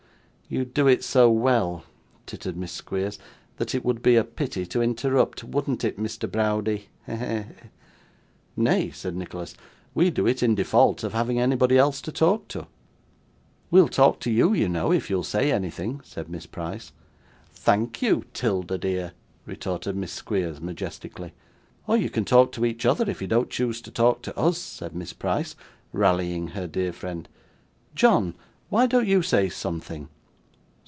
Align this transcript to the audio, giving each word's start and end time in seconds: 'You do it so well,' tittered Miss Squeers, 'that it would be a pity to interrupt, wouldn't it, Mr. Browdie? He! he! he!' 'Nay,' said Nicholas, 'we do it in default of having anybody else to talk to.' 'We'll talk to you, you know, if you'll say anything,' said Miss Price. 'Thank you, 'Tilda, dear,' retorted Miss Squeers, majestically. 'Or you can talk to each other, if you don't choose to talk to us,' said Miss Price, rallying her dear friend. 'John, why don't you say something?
'You 0.53 0.65
do 0.65 0.85
it 0.85 1.01
so 1.01 1.31
well,' 1.31 1.85
tittered 2.25 2.57
Miss 2.57 2.73
Squeers, 2.73 3.17
'that 3.55 3.73
it 3.73 3.85
would 3.85 4.01
be 4.01 4.17
a 4.17 4.23
pity 4.25 4.65
to 4.65 4.81
interrupt, 4.81 5.45
wouldn't 5.45 5.85
it, 5.85 5.97
Mr. 5.97 6.29
Browdie? 6.29 6.89
He! 7.05 7.15
he! 7.15 7.37
he!' 7.37 7.43
'Nay,' 8.57 8.91
said 8.91 9.15
Nicholas, 9.15 9.55
'we 9.93 10.09
do 10.09 10.27
it 10.27 10.43
in 10.43 10.53
default 10.53 11.05
of 11.05 11.13
having 11.13 11.39
anybody 11.39 11.77
else 11.77 12.01
to 12.01 12.11
talk 12.11 12.49
to.' 12.49 12.67
'We'll 13.69 13.87
talk 13.87 14.19
to 14.19 14.29
you, 14.29 14.51
you 14.53 14.67
know, 14.67 14.91
if 14.91 15.09
you'll 15.09 15.23
say 15.23 15.53
anything,' 15.53 16.01
said 16.03 16.27
Miss 16.27 16.45
Price. 16.47 16.91
'Thank 17.51 18.01
you, 18.01 18.25
'Tilda, 18.33 18.77
dear,' 18.77 19.13
retorted 19.45 19.95
Miss 19.95 20.11
Squeers, 20.11 20.59
majestically. 20.59 21.31
'Or 21.87 21.95
you 21.95 22.09
can 22.09 22.25
talk 22.25 22.51
to 22.51 22.65
each 22.65 22.85
other, 22.85 23.09
if 23.09 23.21
you 23.21 23.27
don't 23.29 23.49
choose 23.49 23.79
to 23.79 23.89
talk 23.89 24.21
to 24.23 24.37
us,' 24.37 24.57
said 24.57 24.93
Miss 24.97 25.13
Price, 25.13 25.55
rallying 25.93 26.49
her 26.49 26.67
dear 26.67 26.91
friend. 26.91 27.29
'John, 27.95 28.35
why 28.67 28.85
don't 28.85 29.07
you 29.07 29.21
say 29.21 29.47
something? 29.47 30.09